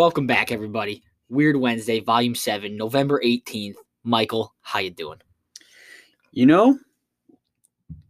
[0.00, 1.02] Welcome back, everybody.
[1.28, 3.76] Weird Wednesday, Volume Seven, November eighteenth.
[4.02, 5.18] Michael, how you doing?
[6.32, 6.78] You know,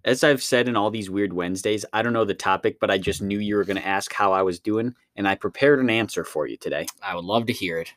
[0.04, 2.98] as I've said in all these weird Wednesdays, I don't know the topic, but I
[2.98, 5.90] just knew you were going to ask how I was doing, and I prepared an
[5.90, 6.86] answer for you today.
[7.03, 7.93] I would love to hear it.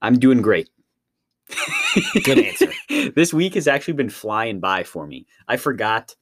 [0.00, 0.70] I'm doing great.
[2.24, 2.72] Good answer.
[3.14, 5.26] this week has actually been flying by for me.
[5.48, 6.16] I forgot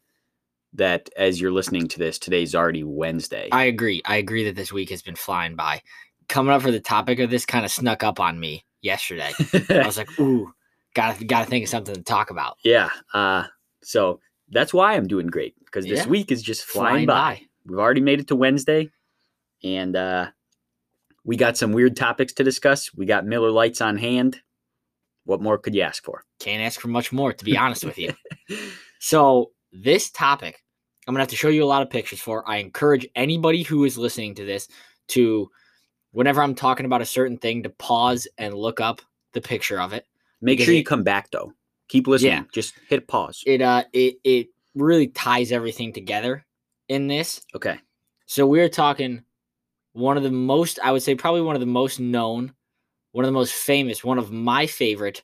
[0.73, 3.49] that as you're listening to this, today's already Wednesday.
[3.53, 4.03] I agree.
[4.07, 5.83] I agree that this week has been flying by.
[6.29, 9.33] Coming up for the topic of this kind of snuck up on me yesterday.
[9.71, 10.53] I was like, ooh,
[10.95, 12.57] gotta gotta think of something to talk about.
[12.65, 12.91] yeah.
[13.13, 13.45] Uh,
[13.83, 16.09] so that's why I'm doing great because this Yeah.
[16.09, 17.15] week is just Flying flying, by.
[17.15, 17.43] by.
[17.67, 18.91] We've already made it to Wednesday,
[19.63, 20.29] and uh,
[21.25, 22.93] we got some weird topics to discuss.
[22.95, 24.41] We got Miller Lites on hand.
[25.25, 26.25] What more could you ask for?
[26.41, 28.13] Can't ask for much more, to be honest with you.
[28.99, 30.63] So this topic,
[31.07, 32.49] I'm gonna have to show you a lot of pictures for.
[32.49, 34.69] I encourage anybody who is listening to this
[35.09, 35.51] to,
[36.13, 39.93] whenever I'm talking about a certain thing, to pause and look up the picture of
[39.93, 40.07] it.
[40.41, 41.53] Make sure you it- come back though.
[41.89, 42.33] Keep listening.
[42.33, 42.45] Yeah.
[42.55, 43.43] Just hit pause.
[43.47, 46.45] It uh it it really ties everything together
[46.89, 47.43] in this.
[47.55, 47.79] Okay.
[48.27, 49.25] So we're talking
[49.93, 52.55] one of the most, I would say, probably one of the most known,
[53.11, 55.23] one of the most famous, one of my favorite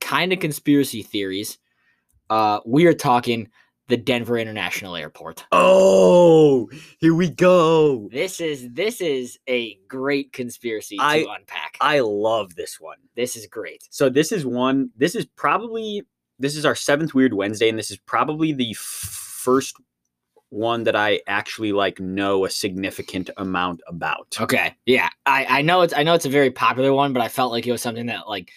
[0.00, 1.58] kind of conspiracy theories.
[2.30, 3.50] Uh, we are talking
[3.88, 5.44] the Denver International Airport.
[5.52, 6.68] Oh,
[6.98, 8.08] here we go.
[8.10, 11.76] This is this is a great conspiracy to I- unpack.
[11.80, 12.96] I love this one.
[13.14, 13.86] this is great.
[13.90, 14.90] So this is one.
[14.96, 16.02] This is probably
[16.38, 19.76] this is our seventh Weird Wednesday, and this is probably the f- first
[20.50, 24.36] one that I actually like know a significant amount about.
[24.40, 27.28] Okay, yeah, I I know it's I know it's a very popular one, but I
[27.28, 28.50] felt like it was something that like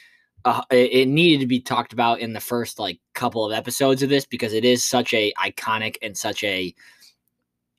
[0.48, 4.02] uh, it, it needed to be talked about in the first like couple of episodes
[4.02, 6.74] of this because it is such a iconic and such a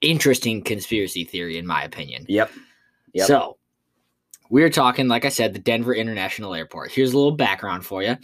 [0.02, 2.26] interesting conspiracy theory in my opinion.
[2.28, 2.50] Yep.
[3.14, 3.26] Yep.
[3.26, 3.56] So
[4.50, 6.92] we're talking, like I said, the Denver International Airport.
[6.92, 8.16] Here's a little background for you.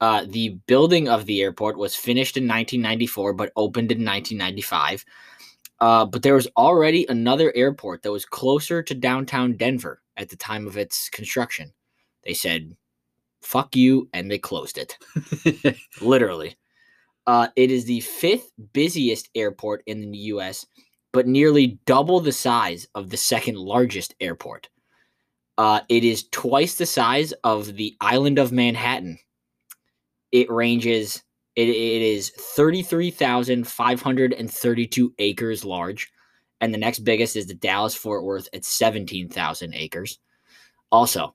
[0.00, 5.04] Uh, the building of the airport was finished in 1994, but opened in 1995.
[5.80, 10.36] Uh, but there was already another airport that was closer to downtown Denver at the
[10.36, 11.72] time of its construction.
[12.24, 12.76] They said,
[13.42, 14.96] fuck you, and they closed it.
[16.00, 16.56] Literally.
[17.26, 20.66] Uh, it is the fifth busiest airport in the U.S.,
[21.12, 24.68] but nearly double the size of the second largest airport.
[25.58, 29.18] Uh, it is twice the size of the island of Manhattan.
[30.30, 31.22] It ranges,
[31.56, 36.12] it, it is 33,532 acres large.
[36.60, 40.18] And the next biggest is the Dallas Fort Worth at 17,000 acres.
[40.90, 41.34] Also,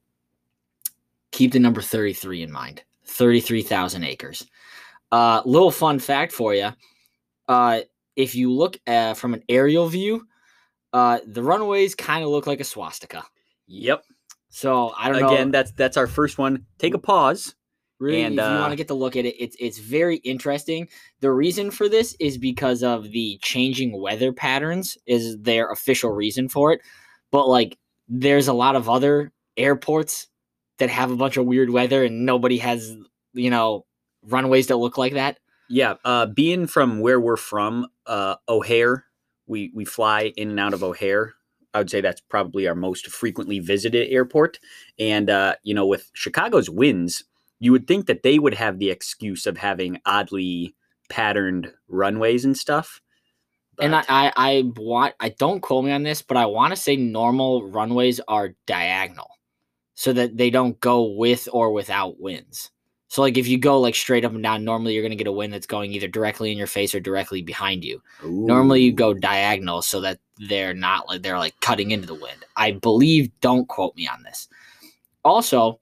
[1.33, 4.47] keep the number 33 in mind 33,000 acres.
[5.11, 6.69] Uh, little fun fact for you.
[7.47, 7.81] Uh,
[8.15, 10.25] if you look uh, from an aerial view,
[10.93, 13.23] uh, the runways kind of look like a swastika.
[13.67, 14.03] yep.
[14.49, 15.51] So I don't Again, know.
[15.51, 16.65] that's that's our first one.
[16.77, 17.55] Take a pause.
[17.99, 20.17] Really, and, if you want uh, to get to look at it, it's it's very
[20.17, 20.87] interesting.
[21.21, 26.49] The reason for this is because of the changing weather patterns is their official reason
[26.49, 26.81] for it.
[27.31, 30.27] But like, there's a lot of other airports
[30.83, 32.95] that have a bunch of weird weather, and nobody has
[33.33, 33.85] you know
[34.21, 35.39] runways that look like that.
[35.69, 39.05] Yeah, uh, being from where we're from, uh, O'Hare,
[39.47, 41.33] we we fly in and out of O'Hare.
[41.73, 44.59] I would say that's probably our most frequently visited airport.
[44.99, 47.23] And uh, you know, with Chicago's winds,
[47.59, 50.75] you would think that they would have the excuse of having oddly
[51.09, 53.01] patterned runways and stuff.
[53.79, 56.75] And I, I, I want I don't quote me on this, but I want to
[56.75, 59.31] say normal runways are diagonal,
[59.95, 62.71] so that they don't go with or without winds.
[63.07, 65.31] So like if you go like straight up and down, normally you're gonna get a
[65.31, 68.01] wind that's going either directly in your face or directly behind you.
[68.23, 72.43] Normally you go diagonal so that they're not like they're like cutting into the wind.
[72.55, 73.29] I believe.
[73.39, 74.47] Don't quote me on this.
[75.23, 75.79] Also,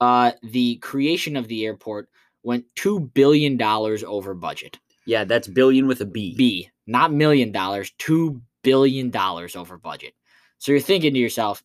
[0.00, 2.08] uh, the creation of the airport
[2.42, 4.78] went two billion dollars over budget.
[5.04, 6.34] Yeah, that's billion with a B.
[6.36, 10.14] B, not million dollars, two billion dollars over budget.
[10.58, 11.62] So you're thinking to yourself,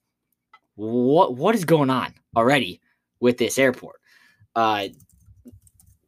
[0.78, 2.80] what what is going on already
[3.20, 4.00] with this airport?
[4.56, 4.88] Uh,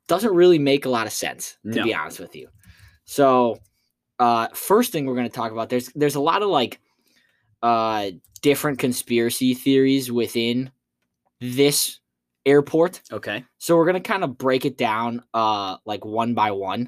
[0.07, 1.83] doesn't really make a lot of sense to No.
[1.83, 2.47] be honest with you.
[3.05, 3.59] So,
[4.19, 6.79] uh, first thing we're going to talk about there's there's a lot of like
[7.61, 8.11] uh
[8.41, 10.71] different conspiracy theories within
[11.41, 11.99] this
[12.45, 13.01] airport.
[13.11, 13.43] Okay.
[13.57, 16.87] So we're gonna kind of break it down uh like one by one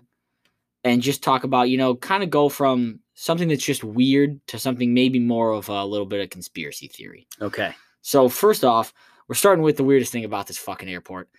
[0.86, 4.58] and just talk about, you know, kind of go from something that's just weird to
[4.58, 7.28] something maybe more of a little bit of conspiracy theory.
[7.40, 7.72] Okay.
[8.02, 8.96] So first off,
[9.28, 11.30] we're starting with the weirdest thing about this fucking airport.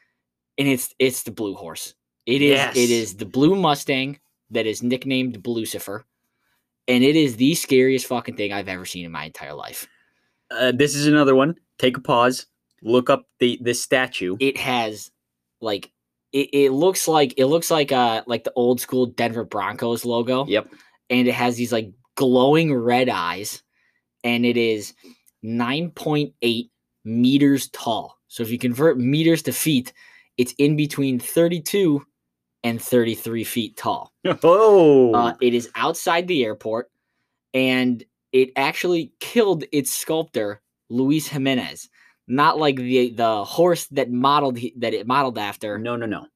[0.59, 1.95] And it's it's the blue horse.
[2.25, 2.77] It is Yes.
[2.77, 4.21] it is the blue Mustang
[4.51, 6.05] that is nicknamed Lucifer.
[6.87, 9.89] And it is the scariest fucking thing I've ever seen in my entire life.
[10.53, 11.57] Uh, this is another one.
[11.79, 12.47] Take a pause.
[12.83, 14.37] Look up the this statue.
[14.39, 15.11] It has
[15.61, 15.91] like
[16.33, 20.47] it, it looks like it looks like uh like the old school Denver Broncos logo.
[20.47, 20.69] Yep.
[21.13, 23.63] And it has these like glowing red eyes,
[24.25, 24.95] and it is
[25.45, 26.71] 9.8
[27.05, 28.19] meters tall.
[28.29, 29.93] So if you convert meters to feet,
[30.39, 32.05] it's in between 32
[32.65, 34.13] and 33 feet tall.
[34.43, 35.15] Oh.
[35.15, 36.91] Uh, it is outside the airport,
[37.53, 41.89] and it actually killed its sculptor, Luis Jimenez.
[42.29, 45.77] Not like the the horse that modeled that it modeled after.
[45.77, 46.27] no, no, no.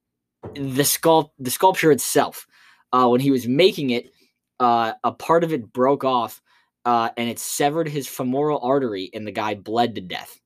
[0.53, 2.45] The sculpt the sculpture itself.
[2.93, 4.11] Uh, when he was making it,
[4.59, 6.41] uh, a part of it broke off,
[6.85, 10.39] uh, and it severed his femoral artery, and the guy bled to death.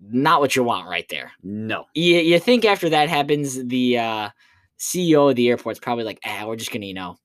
[0.00, 1.86] Not what you want right there No.
[1.94, 4.28] you, you think after that happens, the uh,
[4.78, 7.16] CEO of the airport's probably like, ah, we're just gonna, you know,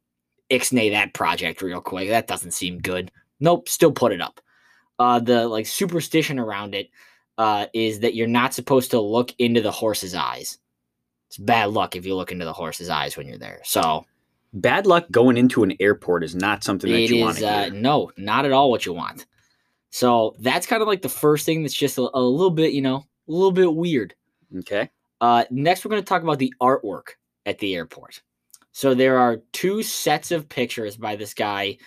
[0.50, 2.08] ixnay that project real quick.
[2.10, 3.12] That doesn't seem good.
[3.42, 4.40] Nope, still put it up.
[5.00, 6.90] Uh, the like superstition around it
[7.38, 10.58] uh, is that you're not supposed to look into the horse's eyes.
[11.28, 13.60] It's bad luck if you look into the horse's eyes when you're there.
[13.64, 14.06] So
[14.54, 17.70] Bad luck going into an airport is not something that it you want to uh,
[17.74, 19.26] no, not at all what you want.
[19.92, 22.82] So that's kind of like the first thing that's just a, a little bit, you
[22.82, 24.14] know, a little bit weird.
[24.60, 24.90] Okay.
[25.20, 27.16] Uh, next, we're going to talk about the artwork
[27.46, 28.22] at the airport.
[28.72, 31.78] So there are two sets of pictures by this guy,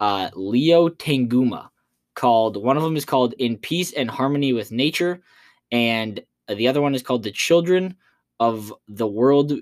[0.00, 1.68] uh, Leo Tanguma,
[2.14, 5.22] called one of them is called "In Peace and Harmony with Nature,"
[5.70, 7.94] and the other one is called "The Children
[8.40, 9.52] of the World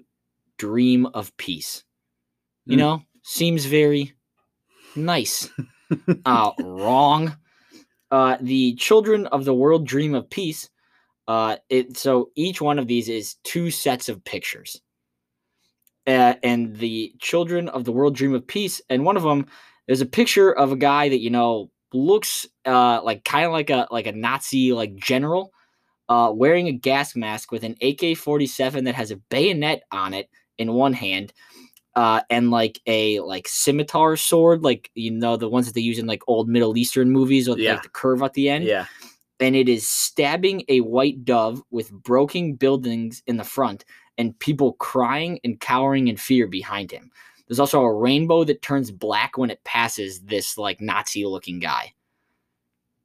[0.56, 1.84] Dream of Peace."
[2.68, 2.78] You Hmm.
[2.78, 4.14] know, seems very
[4.96, 5.50] nice.
[6.26, 7.36] uh, wrong.
[8.10, 10.68] Uh, the Children of the World Dream of Peace
[11.28, 14.80] uh, it so each one of these is two sets of pictures.
[16.06, 19.46] Uh, and the children of the world dream of peace, and one of them
[19.88, 23.68] is a picture of a guy that you know looks uh, like kind of like
[23.70, 25.52] a like a Nazi like general,
[26.08, 30.14] uh, wearing a gas mask with an AK forty seven that has a bayonet on
[30.14, 31.34] it in one hand,
[31.98, 35.98] uh, and like a like scimitar sword, like you know the ones that they use
[35.98, 37.72] in like old Middle Eastern movies with Yeah.
[37.72, 38.86] like the curve at the end yeah.
[39.40, 43.84] and it is stabbing a white dove with broken buildings in the front
[44.16, 47.10] and people crying and cowering in fear behind him.
[47.48, 51.94] There's also a rainbow that turns black when it passes this like Nazi looking guy.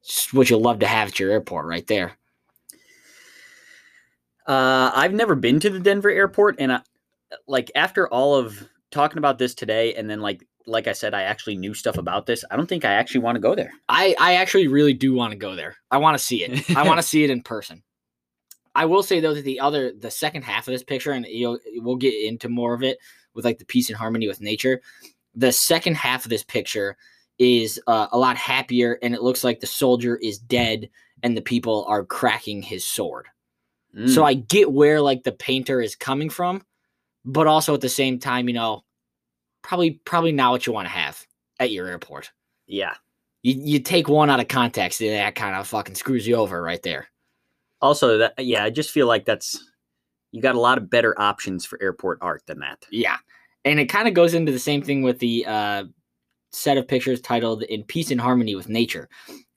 [0.05, 2.15] Just what you love to have at your airport right there.
[4.45, 6.81] Uh, I've never been to the Denver airport, and I,
[7.47, 11.23] like after all of talking about this today, and then like like I said, I
[11.23, 12.45] actually knew stuff about this.
[12.49, 13.73] I don't think I actually want to go there.
[13.89, 15.75] I, I actually really do want to go there.
[15.91, 16.77] I want to see it.
[16.77, 17.83] I want to see it in person.
[18.75, 21.59] I will say though that the other the second half of this picture, and you'll
[21.77, 22.97] we'll get into more of it
[23.33, 24.81] with like the peace and harmony with nature.
[25.35, 26.95] The second half of this picture
[27.39, 30.89] is uh, a lot happier, and it looks like the soldier is dead,
[31.23, 33.27] and the people are cracking his sword.
[34.07, 34.25] So Mm.
[34.25, 36.65] I get where like the painter is coming from,
[37.25, 38.83] but also at the same time, you know,
[39.61, 41.25] probably probably not what you want to have
[41.59, 42.31] at your airport
[42.67, 42.95] yeah.
[43.43, 46.61] you, you take one out of context and that kind of fucking screws you over
[46.61, 47.07] right there.
[47.81, 49.71] Also, that yeah, I just feel like that's
[50.31, 52.85] you got a lot of better options for airport art than that.
[52.91, 53.17] Yeah.
[53.65, 55.83] And it kind of goes into the same thing with the uh,
[56.51, 59.09] set of pictures titled In Peace and Harmony with Nature.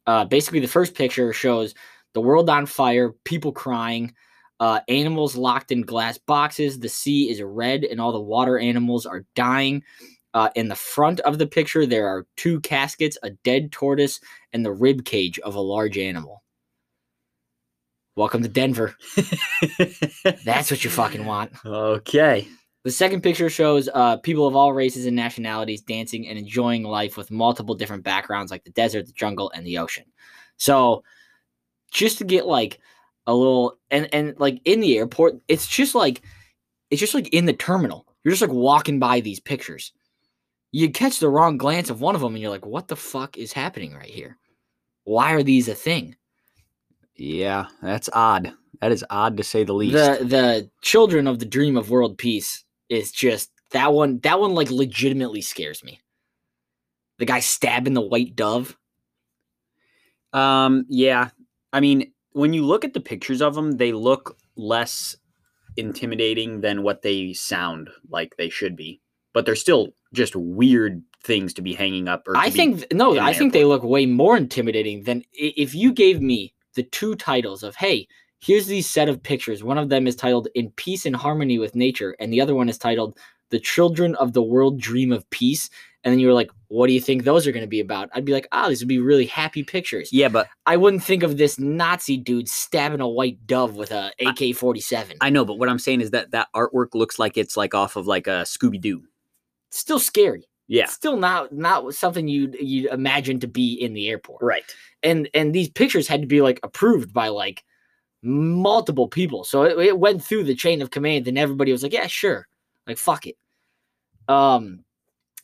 [0.07, 1.75] Uh, basically, the first picture shows
[2.15, 4.13] the world on fire, people crying,
[4.61, 6.79] uh, animals locked in glass boxes.
[6.79, 9.83] The sea is red, and all the water animals are dying.
[10.35, 14.21] Uh, in the front of the picture, there are two caskets, a dead tortoise,
[14.53, 16.43] and the rib cage of a large animal.
[18.17, 18.97] Welcome to Denver.
[20.45, 21.53] That's what you fucking want.
[21.65, 22.49] okay.
[22.85, 27.17] The second picture shows uh, people of all races and nationalities dancing and enjoying life
[27.17, 30.05] with multiple different backgrounds, like the desert, the jungle, and the ocean.
[30.57, 31.03] So,
[31.91, 32.79] just to get like
[33.27, 36.23] a little and and like in the airport, it's just like
[36.91, 38.07] it's just like in the terminal.
[38.25, 39.93] You're just like walking by these pictures.
[40.73, 43.39] You catch the wrong glance of one of them, and you're like, "What the fuck
[43.39, 44.37] is happening right here?
[45.05, 46.17] Why are these a thing?"
[47.17, 48.53] Yeah, that's odd.
[48.81, 49.95] That is odd to say the least.
[49.95, 54.55] the the children of the dream of world peace is just that one that one
[54.55, 56.01] like legitimately scares me
[57.19, 58.77] the guy stabbing the white dove
[60.33, 61.31] Um, yeah.
[61.73, 65.17] I mean, when you look at the pictures of them, they look less
[65.79, 69.01] intimidating than what they sound like they should be.
[69.33, 72.29] But they're still just weird things to be hanging up.
[72.29, 76.21] Or i think no i think they look way more intimidating than if you gave
[76.21, 78.07] me the two titles of hey
[78.39, 81.75] here's these set of pictures one of them is titled in peace and harmony with
[81.75, 83.19] nature and the other one is titled
[83.51, 85.69] the children of the world dream of peace
[86.07, 88.11] and then you were like, "What do you think those are going to be about?"
[88.15, 91.25] I'd be like, "Ah, these would be really happy pictures." Yeah, but I wouldn't think
[91.25, 95.17] of this Nazi dude stabbing a white dove with a AK forty seven.
[95.21, 97.97] I know, but what I'm saying is that that artwork looks like it's like off
[97.97, 99.03] of like a Scooby Doo.
[99.71, 100.49] Still scary.
[100.69, 100.85] Yeah.
[100.85, 104.43] It's still not not something you'd you'd imagine to be in the airport.
[104.43, 104.63] Right.
[105.03, 107.65] And and these pictures had to be like approved by like
[108.23, 109.43] multiple people.
[109.43, 112.47] So it, it went through the chain of command, and everybody was like, "Yeah, sure."
[112.87, 113.37] Like fuck it.
[114.29, 114.85] Um,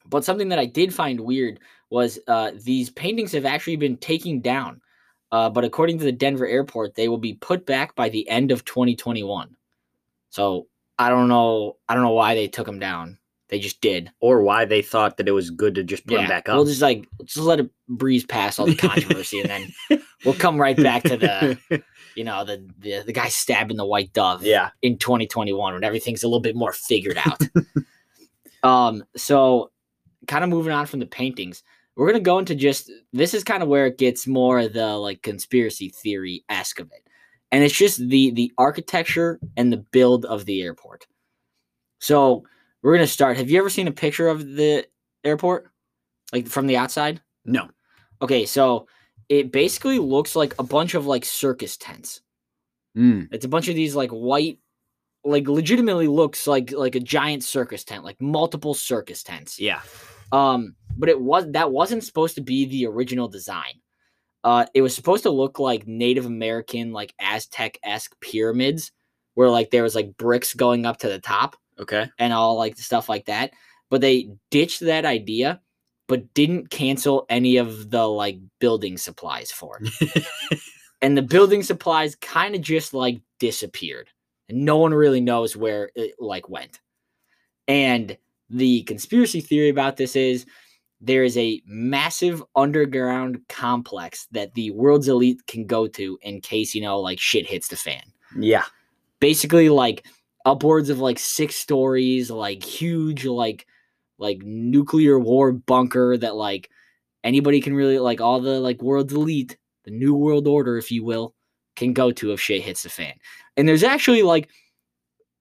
[0.06, 4.40] but something that I did find weird was uh, these paintings have actually been taken
[4.40, 4.80] down.
[5.30, 8.50] Uh, but according to the Denver airport, they will be put back by the end
[8.50, 9.56] of 2021.
[10.30, 10.66] So
[10.99, 11.76] I don't know.
[11.88, 13.18] I don't know why they took them down.
[13.49, 14.11] They just did.
[14.21, 16.56] Or why they thought that it was good to just put them back up.
[16.56, 20.59] We'll just like just let it breeze past all the controversy, and then we'll come
[20.59, 21.82] right back to the
[22.14, 24.42] you know the, the the guy stabbing the white dove.
[24.42, 24.71] yeah.
[24.80, 27.42] in 2021 when everything's a little bit more figured out.
[28.62, 29.72] um, so
[30.26, 31.62] kind of moving on from the paintings,
[31.97, 35.23] we're gonna go into just this is kind of where it gets more the like
[35.23, 37.07] conspiracy theory esque of it,
[37.50, 41.07] and it's just the the architecture and the build of the airport.
[41.99, 42.45] So
[42.83, 43.37] we're gonna start.
[43.37, 44.87] Have you ever seen a picture of the
[45.25, 45.71] airport,
[46.33, 47.21] like from the outside?
[47.45, 47.69] No.
[48.21, 48.87] Okay, so
[49.29, 52.21] it basically looks like a bunch of like circus tents.
[52.97, 53.29] Mm.
[53.33, 54.59] It's a bunch of these like white,
[55.25, 59.59] like legitimately looks like like a giant circus tent, like multiple circus tents.
[59.61, 59.81] Yeah.
[60.33, 63.81] Um, but it was that wasn't supposed to be the original design.
[64.45, 68.91] Uh, it was supposed to look like Native American, like Aztec esque pyramids,
[69.35, 72.11] where like there was like bricks going up to the top Okay.
[72.19, 73.52] and all like stuff like that.
[73.91, 75.61] But they ditched that idea,
[76.09, 80.26] but didn't cancel any of the like building supplies for it.
[81.02, 84.09] and the building supplies kind of just like disappeared.
[84.49, 86.81] And no one really knows where it like went.
[87.69, 88.17] And
[88.51, 90.45] the conspiracy theory about this is
[91.01, 96.75] there is a massive underground complex that the world's elite can go to in case,
[96.75, 98.03] you know, like shit hits the fan
[98.39, 98.65] yeah.
[99.21, 100.07] basically like
[100.45, 103.67] upwards of like six stories, like huge, like
[104.19, 106.71] like nuclear war bunker that like
[107.25, 111.05] anybody can really like all the like world's elite, the new world order, if you
[111.05, 111.35] will,
[111.76, 113.14] can go to if shit hits the fan.
[113.57, 114.49] And there's actually like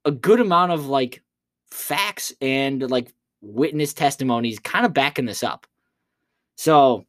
[0.05, 1.21] a good amount of like
[1.69, 5.67] facts and like witness testimonies kind of backing this up.
[6.55, 7.05] So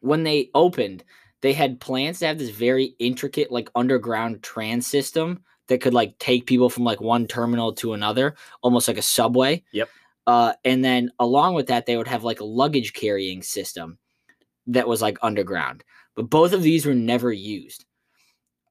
[0.00, 1.04] when they opened,
[1.40, 6.18] they had plans to have this very intricate like underground trans system that could like
[6.18, 9.62] take people from like one terminal to another, almost like a subway.
[9.72, 9.88] Yep.
[10.26, 13.98] Uh, and then along with that, they would have like a luggage carrying system
[14.66, 15.84] that was like underground.
[16.14, 17.85] But both of these were never used.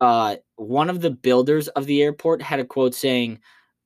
[0.02, 3.40] Uh, one of the builders of the airport had a quote saying,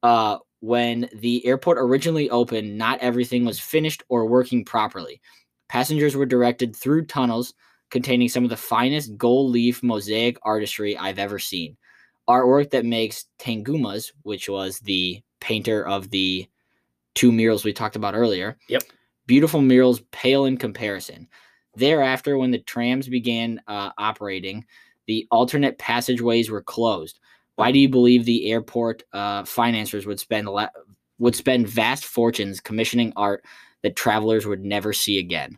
[0.04, 5.22] uh, when the airport originally opened, not everything was finished or working properly.
[5.70, 7.54] Passengers were directed through tunnels
[7.89, 11.78] containing some of the finest gold leaf mosaic artistry I've ever seen.
[12.28, 16.48] Artwork that makes Tanguma's, which was the painter of the
[17.16, 18.58] two murals we talked about earlier.
[18.68, 18.84] Yep.
[19.25, 21.28] Beautiful murals pale in comparison.
[21.75, 24.66] Thereafter, when the trams began uh, operating,
[25.10, 27.20] the alternate passageways were closed.
[27.56, 30.70] Why do you believe the airport uh, financiers would spend la-
[31.18, 33.44] would spend vast fortunes commissioning art
[33.82, 35.58] that travelers would never see again?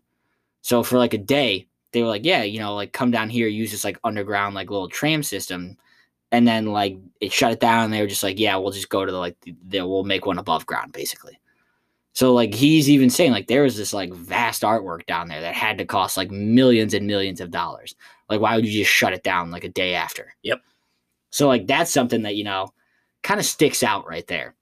[0.62, 3.50] So for like a day, they were like, yeah, you know, like come down here,
[3.50, 5.76] use this like underground like little tram system,
[6.32, 7.84] and then like it shut it down.
[7.84, 10.06] And they were just like, yeah, we'll just go to the like the, the- we'll
[10.06, 11.38] make one above ground basically.
[12.14, 15.56] So like he's even saying like there was this like vast artwork down there that
[15.56, 17.96] had to cost like millions and millions of dollars.
[18.32, 20.34] Like why would you just shut it down like a day after?
[20.44, 20.62] Yep.
[21.30, 22.74] So like that's something that you know
[23.24, 24.56] kind of sticks out right there.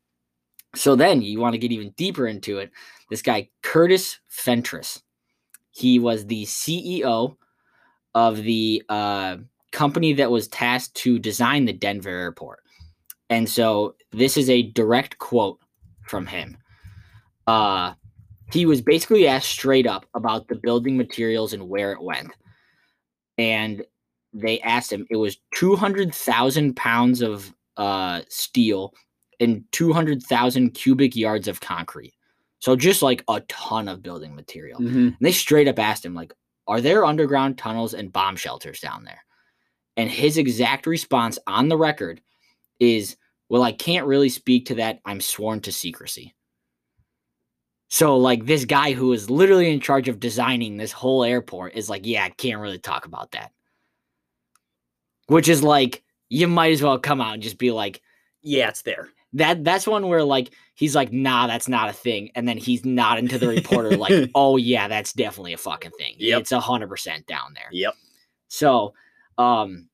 [0.75, 2.71] So then you want to get even deeper into it.
[3.09, 5.03] This guy Curtis Fentress,
[5.71, 7.35] he was the CEO
[8.15, 9.37] of the uh,
[9.71, 12.59] company that was tasked to design the Denver airport.
[13.29, 15.59] And so this is a direct quote
[16.07, 16.57] from him.
[17.45, 17.93] Uh,
[18.51, 22.31] he was basically asked straight up about the building materials and where it went.
[23.39, 23.83] And
[24.33, 28.93] they asked him, it was 200,000 pounds of uh, steel
[29.39, 32.13] and 200,000 cubic yards of concrete.
[32.59, 34.79] So just like a ton of building material.
[34.81, 35.07] Mhm.
[35.07, 36.33] And they straight up asked him, like,
[36.67, 39.23] are there underground tunnels and bomb shelters down there?
[39.95, 42.21] And his exact response on the record
[42.79, 43.15] is,
[43.47, 44.99] well, I can't really speak to that.
[45.05, 46.35] I'm sworn to secrecy.
[47.89, 51.89] So, like, this guy who is literally in charge of designing this whole airport is
[51.89, 53.51] like, yeah, I can't really talk about that.
[55.27, 58.01] Which is like, you might as well come out and just be like,
[58.41, 59.09] Yeah, it's there.
[59.33, 62.85] that that's one where like he's like, nah, that's not a thing, and then he's
[62.85, 66.15] nodding to the reporter like, oh yeah, that's definitely a fucking thing.
[66.19, 66.41] Yep.
[66.41, 67.69] It's a hundred percent down there.
[67.71, 67.93] Yep.
[68.47, 68.93] So,
[69.37, 69.87] um,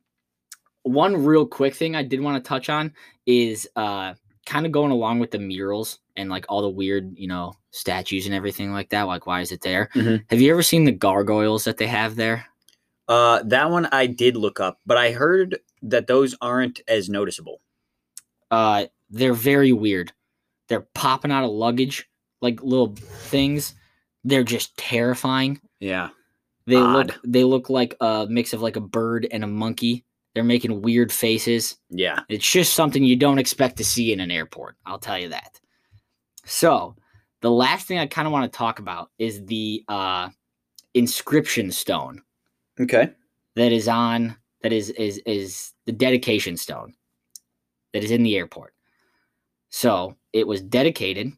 [0.83, 2.93] one real quick thing I did want to touch on
[3.25, 4.13] is uh,
[4.45, 8.25] kind of going along with the murals and like all the weird, you know, statues
[8.25, 9.03] and everything like that.
[9.03, 9.89] Like, why is it there?
[9.93, 10.23] Mhm.
[10.29, 12.45] Have you ever seen the gargoyles that they have there?
[13.07, 17.61] Uh, that one I did look up, but I heard that those aren't as noticeable.
[18.49, 20.11] Uh, they're very weird.
[20.69, 22.09] They're popping out of luggage
[22.41, 23.75] like little things.
[24.23, 25.59] They're just terrifying.
[25.79, 26.09] Yeah.
[26.67, 30.03] They look they look like a mix of like a bird and a monkey.
[30.33, 31.77] They're making weird faces.
[31.91, 32.19] Yeah.
[32.27, 34.75] It's just something you don't expect to see in an airport.
[34.85, 35.59] I'll tell you that.
[36.45, 36.95] So,
[37.41, 40.29] the last thing I kind of want to talk about is the uh,
[40.93, 42.21] inscription stone
[42.79, 43.11] Okay.
[43.55, 46.93] that is on that is is is the dedication stone
[47.93, 48.73] that is in the airport.
[49.69, 51.31] So, it was dedicated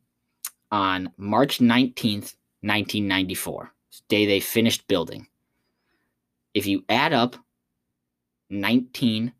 [0.71, 3.71] on March 19th, 1994.
[3.91, 5.27] the day they finished building.
[6.53, 7.35] If you add up
[8.49, 9.31] 19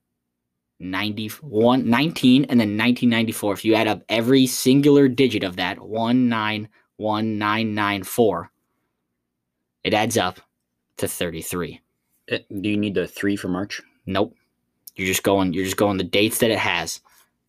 [0.79, 8.51] 91 19 and then 1994 if you add up every singular digit of that 191994
[9.83, 10.39] it adds up
[10.97, 11.81] to 33
[12.31, 13.81] Uh, Do you need the three for March?
[14.05, 14.35] nope.
[14.95, 17.01] You're just going you're just going the dates that it has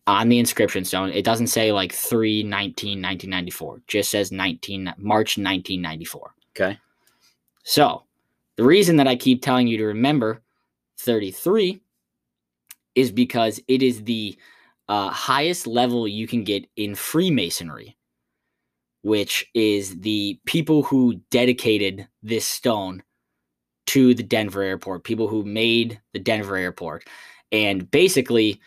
[0.07, 0.83] on the inscription.
[0.85, 6.77] Stone it doesn't say like 3 19 1994 it just says 19 march 1994 Okay.
[7.63, 8.03] so
[8.55, 10.41] the reason that i keep telling you to remember
[10.97, 11.79] 33
[12.99, 14.37] is because it is the
[14.87, 17.97] uh, highest level you can get in Freemasonry,
[19.01, 23.01] which is the people who dedicated this stone
[23.87, 27.05] to the Denver airport, people who made the Denver airport.
[27.51, 28.59] And basically,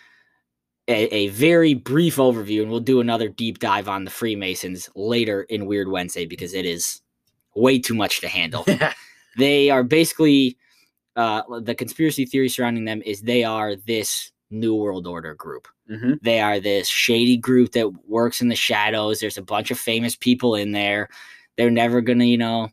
[0.88, 5.42] a, a very brief overview, and we'll do another deep dive on the Freemasons later
[5.42, 7.00] in Weird Wednesday because it is
[7.54, 8.64] way too much to handle
[9.36, 10.56] they are basically
[11.16, 15.68] uh, the conspiracy theory surrounding them is they are this new world order group.
[15.88, 19.20] Hmm they are this shady group that works in the shadows.
[19.20, 21.08] There's a bunch of famous people in there.
[21.56, 22.68] They're never gonna you know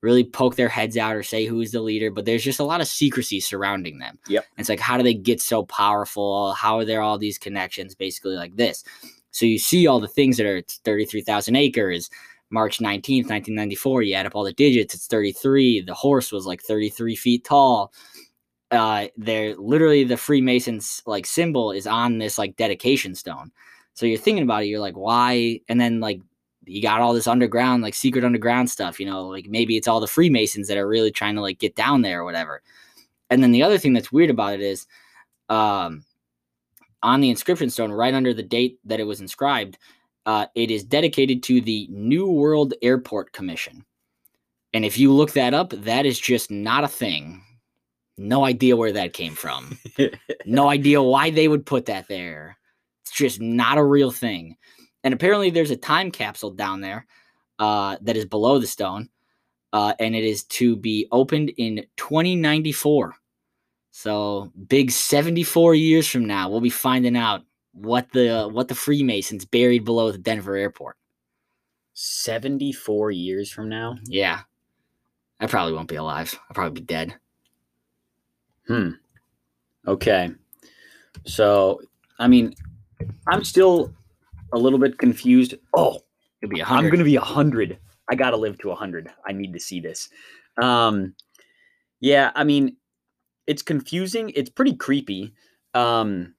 [0.00, 2.80] really poke their heads out or say who's the leader but there's just a lot
[2.82, 4.18] of secrecy surrounding them.
[4.28, 4.44] Yep.
[4.58, 6.52] it's like how do they get so powerful?
[6.52, 8.84] How are there all these connections basically like this?
[9.30, 12.08] So you see all the things that are it's 33000 acres
[12.54, 15.82] March 19th, 1994, you add up all the digits, it's 33.
[15.82, 17.92] The horse was like 33 feet tall.
[18.70, 23.50] Uh, they're literally the Freemasons like symbol is on this like dedication stone.
[23.94, 25.60] So you're thinking about it, you're like, why?
[25.68, 26.20] And then like
[26.64, 30.00] you got all this underground, like secret underground stuff, you know, like maybe it's all
[30.00, 32.62] the Freemasons that are really trying to like get down there or whatever.
[33.30, 34.86] And then the other thing that's weird about it is
[35.48, 36.04] um
[37.02, 39.76] on the inscription stone, right under the date that it was inscribed,
[40.26, 43.84] uh, it is dedicated to the New World Airport Commission.
[44.72, 47.42] And if you look that up, that is just not a thing.
[48.16, 49.78] No idea where that came from.
[50.46, 52.56] no idea why they would put that there.
[53.02, 54.56] It's just not a real thing.
[55.02, 57.06] And apparently, there's a time capsule down there
[57.58, 59.10] uh, that is below the stone,
[59.72, 63.14] uh, and it is to be opened in 2094.
[63.90, 67.42] So, big 74 years from now, we'll be finding out
[67.74, 70.96] what the what the Freemasons buried below the Denver airport.
[71.94, 73.96] 74 years from now?
[74.06, 74.40] Yeah,
[75.40, 76.34] I probably won't be alive.
[76.48, 77.14] I'll probably be dead.
[78.66, 78.90] Hmm.
[79.86, 80.30] Okay.
[81.24, 81.80] So,
[82.18, 82.54] I mean,
[83.28, 83.92] I'm still
[84.52, 85.54] a little bit confused.
[85.76, 86.00] Oh,
[86.42, 87.78] It'll be a I'm going to be 100.
[88.10, 89.08] I got to live to 100.
[89.26, 90.08] I need to see this.
[90.60, 91.14] Um
[92.00, 92.76] yeah, I mean,
[93.46, 94.30] it's confusing.
[94.36, 95.32] It's pretty creepy.
[95.72, 96.34] Um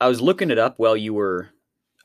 [0.00, 1.48] I was looking it up while you were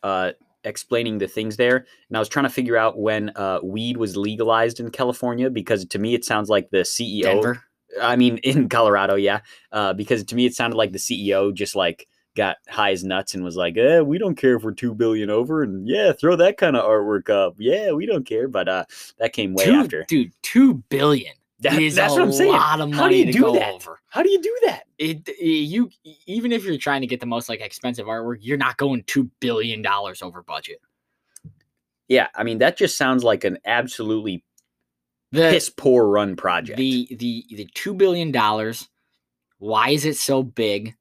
[0.03, 0.31] uh
[0.63, 4.17] explaining the things there, and I was trying to figure out when uh weed was
[4.17, 7.63] legalized in California because to me it sounds like the CEO Denver.
[8.01, 9.41] I mean, in Colorado, yeah.
[9.71, 13.33] Uh, because to me, it sounded like the CEO just like got high as nuts
[13.33, 16.35] and was like, eh, "We don't care if we're two billion over, and yeah, throw
[16.35, 17.55] that kind of artwork up.
[17.57, 18.85] Yeah, we don't care." But uh,
[19.17, 20.05] that came way two, after.
[20.07, 20.31] dude.
[20.41, 22.51] Two billion That- is that's a what I'm saying.
[22.53, 23.73] lot of money How do you to do go that?
[23.73, 23.99] over.
[24.07, 24.83] How do you do that?
[24.97, 25.89] It, it- you
[26.25, 29.29] even if you're trying to get the most like expensive artwork, you're not going two
[29.39, 30.79] billion dollars over budget.
[32.07, 34.43] Yeah, I mean, that just sounds like an absolutely
[35.31, 36.77] The piss poor run project.
[36.77, 38.87] the the the two billion dollars.
[39.59, 40.95] Why is it so big?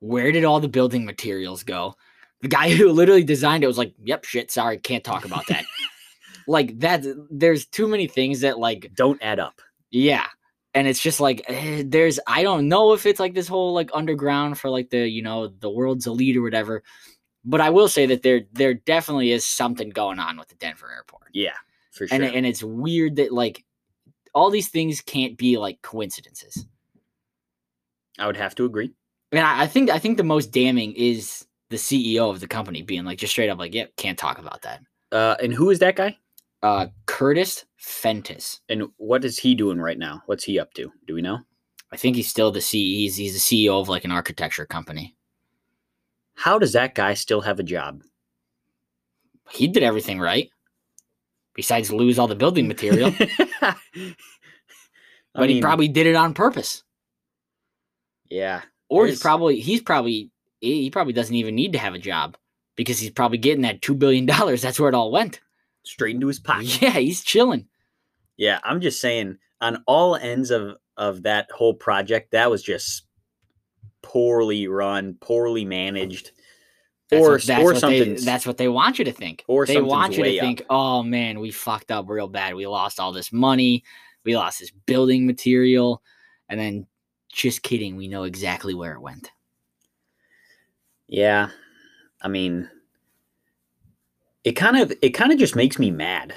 [0.00, 1.96] Where did all the building materials go?
[2.42, 5.64] The guy who literally designed it was like, "Yep, shit, sorry, can't talk about that."
[6.46, 9.60] like that, there's too many things that like don't add up.
[9.90, 10.26] Yeah.
[10.74, 13.90] And it's just like eh, there's I don't know if it's like this whole like
[13.94, 16.82] underground for like the you know the world's elite or whatever,
[17.44, 20.92] But I will say that there there definitely is something going on with the Denver
[20.92, 21.28] airport.
[21.32, 21.54] Yeah,
[21.92, 22.14] for sure.
[22.14, 23.64] And and it's weird that like
[24.34, 26.66] all these things can't be like coincidences.
[28.18, 28.92] I would have to agree.
[29.32, 32.82] And I, I think I think the most damning is the CEO of the company
[32.82, 34.82] being like just straight up like, yep, can't talk about that.
[35.10, 36.16] Uh, and who is that guy?
[36.66, 38.60] Uh Curtis Fentress.
[38.68, 40.22] And what is he doing right now?
[40.26, 40.92] What's he up to?
[41.06, 41.38] Do we know?
[41.92, 42.96] I think he's still the CEO.
[42.96, 45.14] He's, he's the CEO of like an architecture company.
[46.34, 48.02] How does that guy still have a job?
[49.50, 50.50] He did everything right.
[51.54, 53.12] Besides lose all the building material.
[55.38, 56.82] But he probably did it on purpose.
[58.30, 58.62] yeah.
[58.88, 62.36] Or he's probably he's probably he he probably doesn't even need to have a job
[62.74, 64.62] because he's probably getting that two billion dollars.
[64.62, 65.40] That's where it all went.
[65.86, 66.82] Straight into his pocket.
[66.82, 67.66] Yeah, he's chilling.
[68.36, 73.04] Yeah, I'm just saying on all ends of of that whole project, that was just
[74.02, 76.30] poorly run, poorly managed,
[77.10, 78.16] That's or what, that's or something.
[78.24, 79.44] That's what they want you to think.
[79.46, 80.40] or they want you to up.
[80.40, 82.54] think, oh man, we fucked up real bad.
[82.54, 83.84] We lost all this money.
[84.24, 86.02] We lost this building material,
[86.48, 86.86] and then
[87.32, 87.96] just kidding.
[87.96, 89.30] We know exactly where it went.
[91.08, 91.50] yeah,
[92.20, 92.68] I mean,
[94.46, 96.32] it kind of it kind of just makes me mad.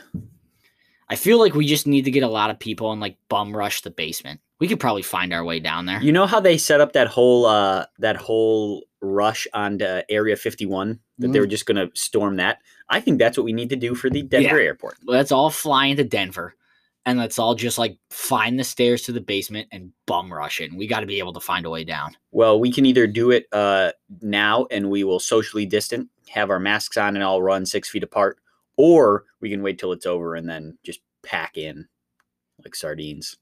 [1.09, 3.55] I feel like we just need to get a lot of people and like bum
[3.55, 4.41] rush the basement.
[4.59, 6.01] We could probably find our way down there.
[6.01, 10.99] You know how they set up that whole uh that whole rush onto Area 51
[11.19, 12.57] that they were just going to storm that?
[12.89, 14.97] I think that's what we need to do for the Denver airport.
[15.05, 16.55] let's all fly into Denver
[17.09, 20.69] and let's all just like find the stairs to the basement and bum rush it.
[20.69, 22.15] And we got to be able to find a way down.
[22.31, 23.91] Well, we can either do it uh,
[24.21, 28.03] now and we will socially distant, have our masks on, and all run six feet
[28.03, 28.37] apart,
[28.77, 31.87] or we can wait till it's over and then just pack in
[32.63, 33.37] like sardines.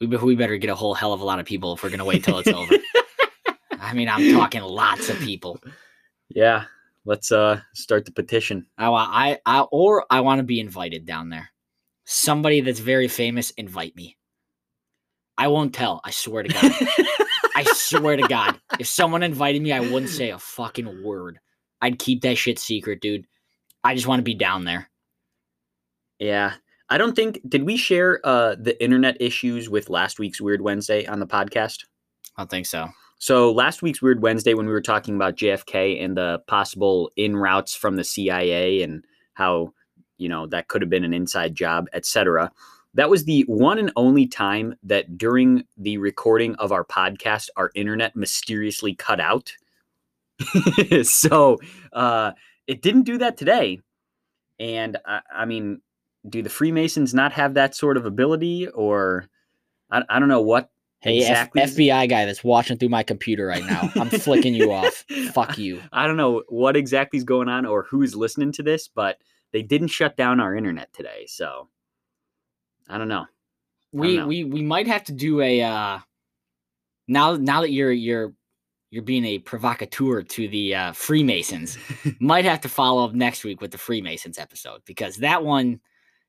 [0.00, 1.90] We, be- we better get a whole hell of a lot of people if we're
[1.90, 2.74] going to wait till it's over.
[3.80, 5.60] I mean, I'm talking lots of people.
[6.28, 6.64] Yeah,
[7.04, 8.66] let's uh start the petition.
[8.76, 11.50] I, I, I, or I want to be invited down there.
[12.06, 14.16] Somebody that's very famous, invite me.
[15.36, 16.00] I won't tell.
[16.04, 16.72] I swear to God.
[17.54, 21.38] I swear to God, if someone invited me, I wouldn't say a fucking word.
[21.82, 23.26] I'd keep that shit secret, dude.
[23.84, 24.88] I just want to be down there.
[26.18, 26.54] yeah,
[26.88, 31.06] I don't think did we share uh the internet issues with last week's Weird Wednesday
[31.06, 31.84] on the podcast?
[32.36, 32.88] I don't think so.
[33.18, 37.36] So last week's Weird Wednesday, when we were talking about JFK and the possible in
[37.36, 39.72] routes from the CIA and how
[40.18, 42.50] you know that could have been an inside job, etc.
[42.94, 47.70] That was the one and only time that during the recording of our podcast, our
[47.74, 49.52] internet mysteriously cut out.
[51.02, 51.58] so
[51.92, 52.32] uh,
[52.66, 53.80] it didn't do that today,
[54.58, 55.80] and I, I mean,
[56.28, 59.28] do the Freemasons not have that sort of ability, or
[59.90, 63.64] I, I don't know what Hey, F- FBI guy that's watching through my computer right
[63.64, 63.90] now.
[63.94, 65.04] I'm flicking you off.
[65.32, 65.80] Fuck you.
[65.92, 69.18] I don't know what exactly is going on or who's listening to this, but
[69.56, 71.24] they didn't shut down our internet today.
[71.26, 71.68] So
[72.90, 73.24] I don't know.
[73.90, 74.26] We know.
[74.26, 75.98] we we might have to do a uh
[77.08, 78.34] now now that you're you're
[78.90, 81.78] you're being a provocateur to the uh Freemasons,
[82.20, 85.80] might have to follow up next week with the Freemasons episode because that one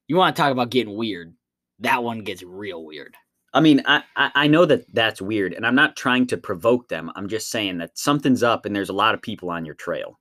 [0.07, 1.33] you want to talk about getting weird.
[1.79, 3.13] That one gets real weird.
[3.53, 6.87] I mean, I, I I know that that's weird, and I'm not trying to provoke
[6.87, 7.11] them.
[7.13, 10.17] I'm just saying that something's up, and there's a lot of people on your trail.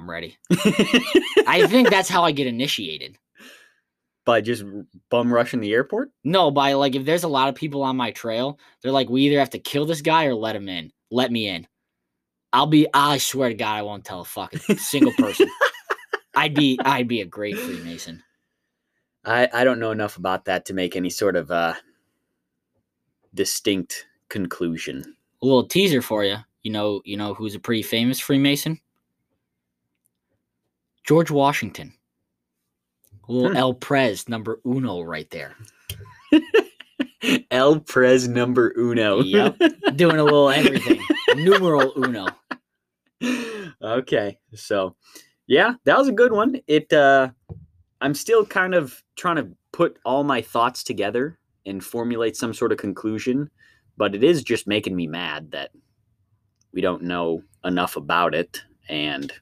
[0.00, 0.38] I'm ready.
[1.46, 3.18] I think that's how I get initiated.
[4.24, 4.64] By just
[5.10, 6.10] bum rushing the airport.
[6.24, 9.22] No, by like if there's a lot of people on my trail, they're like, we
[9.22, 10.92] either have to kill this guy or let him in.
[11.10, 11.66] Let me in.
[12.52, 12.86] I'll be.
[12.92, 15.48] I swear to God, I won't tell a fucking single person.
[16.36, 16.78] I'd be.
[16.84, 18.22] I'd be a great Freemason.
[19.24, 21.74] I I don't know enough about that to make any sort of uh
[23.34, 25.16] distinct conclusion.
[25.42, 26.36] A little teaser for you.
[26.62, 27.00] You know.
[27.04, 28.80] You know who's a pretty famous Freemason?
[31.04, 31.92] George Washington.
[33.28, 33.56] Little Hmm.
[33.56, 35.54] El Prez number uno right there.
[37.50, 39.20] El Prez number uno.
[39.20, 39.58] Yep.
[39.96, 41.00] Doing a little everything.
[41.36, 42.26] Numeral uno.
[43.82, 44.38] okay.
[44.54, 44.96] So,
[45.46, 46.60] yeah, that was a good one.
[46.66, 47.30] It uh
[48.00, 52.72] I'm still kind of trying to put all my thoughts together and formulate some sort
[52.72, 53.50] of conclusion,
[53.96, 55.70] but it is just making me mad that
[56.72, 59.32] we don't know enough about it and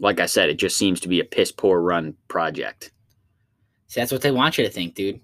[0.00, 2.90] like I said, it just seems to be a piss poor run project.
[3.88, 5.20] See, that's what they want you to think, dude.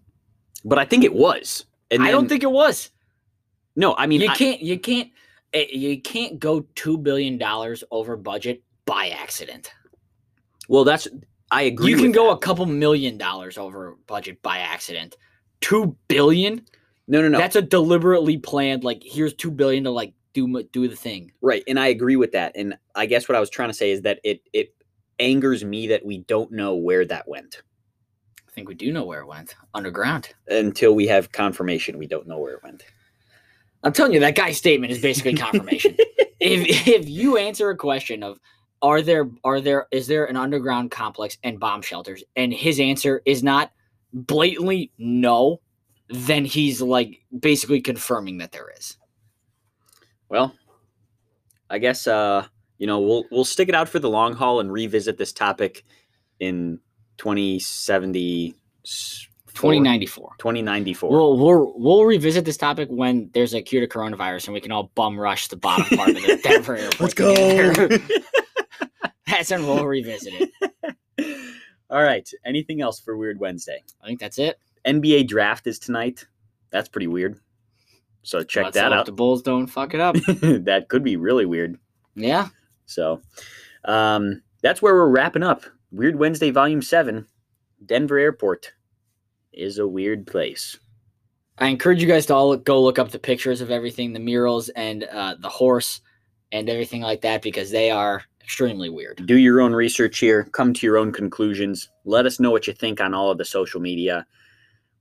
[0.64, 1.64] But I think it was.
[1.90, 2.90] And I don't think it was.
[3.76, 5.10] No, I mean you I- can't you can't
[5.52, 9.70] eh, you can't go two billion dollars over budget by accident.
[10.68, 11.06] well that's
[11.50, 11.90] I agree.
[11.90, 12.32] you can go that.
[12.32, 15.16] a couple million dollars over budget by accident.
[15.60, 16.66] Two billion?
[17.06, 17.38] No, no, no.
[17.38, 18.82] That's a deliberately planned.
[18.82, 20.12] Like here's two billion to like
[20.44, 21.32] do do the thing.
[21.40, 22.52] Right, and I agree with that.
[22.54, 24.74] And I guess what I was trying to say is that it it
[25.18, 27.62] angers me that we don't know where that went
[28.46, 30.34] I think we do know where it went underground.
[30.48, 31.98] until we have confirmation.
[31.98, 32.84] We don't know where it went.
[33.82, 35.96] I'm telling you, that guy's statement is basically confirmation.
[36.40, 38.38] if if you answer a question of
[38.82, 43.22] are there are there is there an underground complex and bomb shelters, and his answer
[43.24, 43.72] is not
[44.12, 45.60] blatantly no,
[46.08, 48.96] then he's like basically confirming that there is.
[50.28, 50.54] Well,
[51.70, 52.46] I guess uh,
[52.78, 55.84] you know we'll we'll stick it out for the long haul and revisit this topic
[56.40, 56.80] in
[57.18, 58.54] 2070
[59.56, 60.34] 2094.
[60.38, 61.10] 2094.
[61.10, 64.70] We'll we'll we'll revisit this topic when there's a cure to coronavirus and we can
[64.72, 67.14] all bum rush the bottom part of the Denver airport.
[67.14, 67.88] go.
[69.26, 71.50] That's when we'll revisit it.
[71.90, 72.28] All right.
[72.44, 73.82] Anything else for Weird Wednesday?
[74.02, 74.58] I think that's it.
[74.84, 76.26] NBA draft is tonight.
[76.70, 77.38] That's pretty weird.
[78.26, 79.06] So check Let's that out.
[79.06, 80.16] The Bulls don't fuck it up.
[80.26, 81.78] that could be really weird.
[82.16, 82.48] yeah.
[82.84, 83.22] So
[83.84, 85.62] um, that's where we're wrapping up.
[85.92, 87.24] Weird Wednesday, Volume 7.
[87.84, 88.72] Denver Airport
[89.52, 90.76] is a weird place.
[91.58, 94.70] I encourage you guys to all go look up the pictures of everything, the murals
[94.70, 96.00] and uh, the horse
[96.50, 99.24] and everything like that because they are extremely weird.
[99.24, 100.48] Do your own research here.
[100.50, 101.90] Come to your own conclusions.
[102.04, 104.26] Let us know what you think on all of the social media.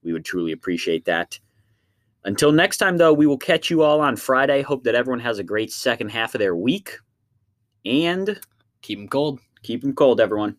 [0.03, 1.39] We would truly appreciate that.
[2.25, 4.63] Until next time, though, we will catch you all on Friday.
[4.63, 6.97] Hope that everyone has a great second half of their week.
[7.85, 8.39] And
[8.81, 9.39] Keep them cold.
[9.63, 10.57] keep them cold, everyone.